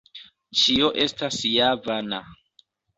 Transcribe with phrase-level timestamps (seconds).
[0.61, 2.25] Ĉio estas ja vana.